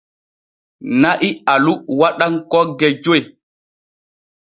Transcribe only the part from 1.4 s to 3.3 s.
alu waɗan kogge joy.